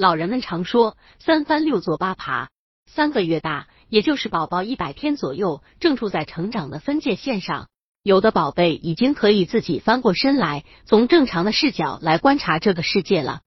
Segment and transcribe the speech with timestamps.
[0.00, 2.48] 老人们常说三翻六坐八爬，
[2.86, 7.68] 三个月大，也就是宝宝一百天左右，正处在成长的分界线上。
[8.02, 13.42] 有的宝贝已经可以自己翻过身来，从正常的视角来观察这个世界了。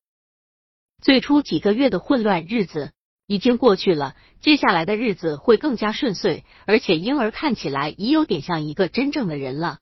[1.02, 2.92] 最初几个月的混乱日子
[3.26, 9.80] 已经过去了，接下来的日子会更加顺遂，而且婴儿看起来已有点像一个真正的人了。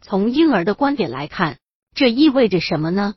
[0.00, 1.58] 从婴儿的观点来看，
[1.92, 3.16] 这意味着什么呢？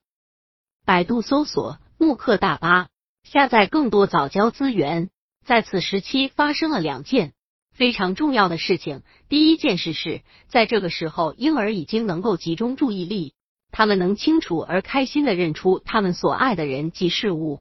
[0.84, 2.88] 百度搜索慕课大巴，
[3.24, 5.10] 下载更多早教资源。
[5.46, 7.34] 在此时期发生了两件。
[7.74, 13.34] 非常重要的事情，第一件事是在这个时候，婴儿已经能够集中注意力，
[13.70, 17.60] 他们能清楚而开心的认出他们所爱的人及事物。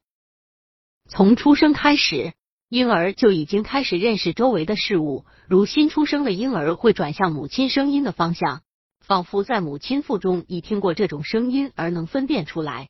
[1.08, 2.32] 从出生开始，
[2.68, 8.62] 婴儿就已经开始认识周围的事物，如新出生的婴儿会转向母亲声音的方向，
[9.00, 12.88] 仿佛在母亲腹中已听过这种声音而能分辨出来，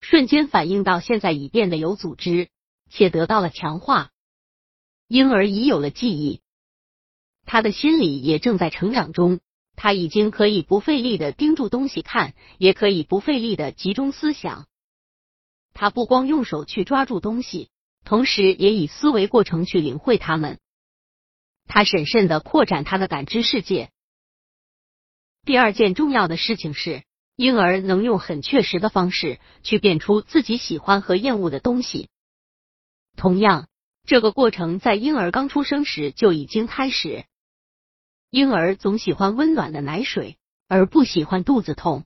[0.00, 2.48] 瞬间反映到现在已变得有组织，
[2.90, 4.10] 且得到了强化。
[5.08, 6.40] 婴儿已有了记忆，
[7.44, 9.40] 他的心理也正在成长中。
[9.78, 14.66] 他已经可以不费力的盯住东西看，也可以不费力的集中思想。
[15.74, 17.68] 他不光用手去抓住东西，
[18.02, 20.58] 同时也以思维过程去领会他们。
[21.66, 23.90] 他审慎的扩展他的感知世界。
[25.44, 27.04] 第二件重要的事情是，
[27.36, 32.08] 婴儿能用很确实的方式去辨出自己喜欢和厌恶的东西。
[33.16, 33.68] 同样。
[34.08, 37.24] 这个过程在婴儿刚出生时就已经开始。
[38.30, 42.04] 婴儿总喜欢温暖的奶水，而不喜欢肚子痛。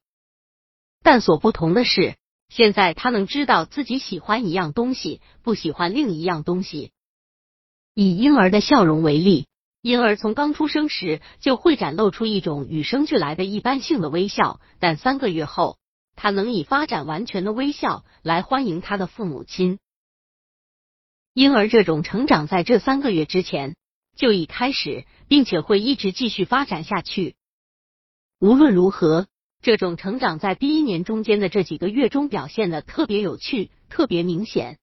[1.03, 2.17] 但所不同的是，
[2.49, 6.91] 现在他能知道自己喜欢一样东西，不喜欢另一样东西。
[7.93, 9.47] 以婴儿的笑容为例，
[9.83, 15.79] 婴儿从刚出生时就会展露出一种与生俱来的一般性的微笑，但三个月后，
[16.17, 19.79] 他能以发展完全的微笑来欢迎他的父母亲。
[21.33, 23.77] 婴儿这种成长在这三个月之前
[24.17, 27.37] 就已开始，并且会一直继续发展下去。
[28.39, 29.29] 无论如何，
[29.63, 34.80] 这种成长在第一年中间的这几个月中表现的特别有趣、特别明显。